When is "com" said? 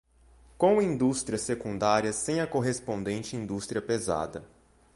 0.57-0.81